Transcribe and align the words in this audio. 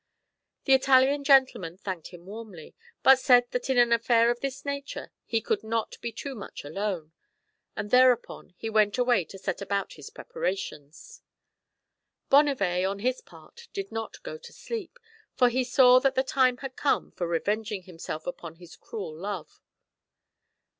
The 0.63 0.73
Italian 0.73 1.23
gentleman 1.23 1.77
thanked 1.77 2.07
him 2.07 2.25
warmly, 2.25 2.73
but 3.03 3.19
said 3.19 3.45
that 3.51 3.69
in 3.69 3.77
an 3.77 3.93
affair 3.93 4.31
of 4.31 4.39
this 4.39 4.65
nature 4.65 5.11
he 5.25 5.41
could 5.41 5.63
not 5.63 6.01
be 6.01 6.11
too 6.11 6.33
much 6.33 6.63
alone; 6.65 7.11
and 7.75 7.91
thereupon 7.91 8.55
he 8.57 8.67
went 8.67 8.97
away 8.97 9.25
to 9.25 9.37
set 9.37 9.61
about 9.61 9.93
his 9.93 10.09
preparations. 10.09 11.21
Bonnivet, 12.31 12.83
on 12.83 12.97
his 12.97 13.21
part, 13.21 13.67
did 13.73 13.91
not 13.91 14.23
go 14.23 14.39
to 14.39 14.51
sleep, 14.51 14.97
for 15.35 15.49
he 15.49 15.63
saw 15.63 15.99
that 15.99 16.15
the 16.15 16.23
time 16.23 16.57
had 16.65 16.75
come 16.75 17.11
for 17.11 17.27
revenging 17.27 17.83
him 17.83 17.99
self 17.99 18.25
upon 18.25 18.55
his 18.55 18.75
cruel 18.75 19.15
love. 19.15 19.61